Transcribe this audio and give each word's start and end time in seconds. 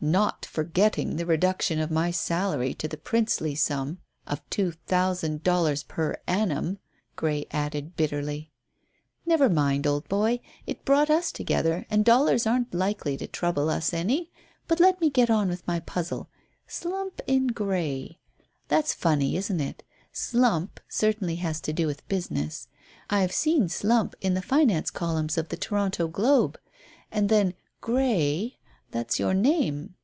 "Not 0.00 0.46
forgetting 0.46 1.16
the 1.16 1.26
reduction 1.26 1.80
of 1.80 1.90
my 1.90 2.12
salary 2.12 2.72
to 2.74 2.86
the 2.86 2.96
princely 2.96 3.56
sum 3.56 3.98
of 4.28 4.48
two 4.48 4.70
thousand 4.86 5.42
dollars 5.42 5.82
per 5.82 6.14
annum," 6.28 6.78
Grey 7.16 7.46
added 7.50 7.96
bitterly. 7.96 8.52
"Never 9.26 9.48
mind, 9.48 9.88
old 9.88 10.08
boy, 10.08 10.38
it 10.68 10.84
brought 10.84 11.10
us 11.10 11.32
together, 11.32 11.84
and 11.90 12.04
dollars 12.04 12.46
aren't 12.46 12.72
likely 12.72 13.16
to 13.16 13.26
trouble 13.26 13.68
us 13.68 13.92
any. 13.92 14.30
But 14.68 14.78
let 14.78 15.00
me 15.00 15.10
get 15.10 15.30
on 15.30 15.48
with 15.48 15.66
my 15.66 15.80
puzzle. 15.80 16.28
'Slump 16.68 17.20
in 17.26 17.48
Grey.' 17.48 18.20
That's 18.68 18.94
funny, 18.94 19.36
isn't 19.36 19.60
it? 19.60 19.82
'Slump' 20.12 20.78
certainly 20.88 21.34
has 21.42 21.60
to 21.62 21.72
do 21.72 21.88
with 21.88 22.06
business. 22.06 22.68
I've 23.10 23.32
seen 23.32 23.68
'Slump' 23.68 24.14
in 24.20 24.34
the 24.34 24.42
finance 24.42 24.92
columns 24.92 25.36
of 25.36 25.48
the 25.48 25.56
Toronto 25.56 26.06
Globe. 26.06 26.56
And 27.10 27.28
then 27.28 27.54
'Grey.' 27.80 28.54
That's 28.90 29.18
your 29.18 29.34
name." 29.34 29.96